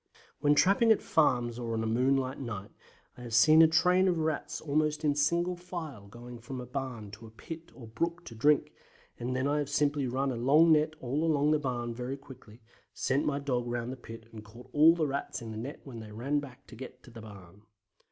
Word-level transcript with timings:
When 0.39 0.55
trapping 0.55 0.91
at 0.91 0.99
farms 0.99 1.59
on 1.59 1.83
a 1.83 1.85
moonlight 1.85 2.39
night 2.39 2.71
I 3.19 3.21
have 3.21 3.35
seen 3.35 3.61
a 3.61 3.67
train 3.67 4.07
of 4.07 4.17
Rats 4.17 4.59
almost 4.59 5.05
in 5.05 5.13
single 5.13 5.55
file 5.55 6.07
going 6.07 6.39
from 6.39 6.59
a 6.59 6.65
barn 6.65 7.11
to 7.11 7.27
a 7.27 7.29
pit 7.29 7.71
or 7.75 7.85
brook 7.85 8.25
to 8.25 8.33
drink, 8.33 8.73
and 9.19 9.35
then 9.35 9.47
I 9.47 9.59
have 9.59 9.69
simply 9.69 10.07
run 10.07 10.31
a 10.31 10.35
long 10.35 10.71
net 10.71 10.95
all 11.01 11.23
along 11.23 11.51
the 11.51 11.59
barn 11.59 11.93
very 11.93 12.17
quickly, 12.17 12.61
sent 12.95 13.27
my 13.27 13.37
dog 13.37 13.67
round 13.67 13.91
the 13.91 13.95
pit 13.95 14.27
and 14.31 14.43
caught 14.43 14.71
all 14.73 14.95
the 14.95 15.05
Rats 15.05 15.39
in 15.39 15.51
the 15.51 15.57
net 15.59 15.81
when 15.83 15.99
they 15.99 16.11
ran 16.11 16.39
back 16.39 16.65
to 16.65 16.75
get 16.75 17.01
in 17.05 17.13
the 17.13 17.21
barn. 17.21 17.61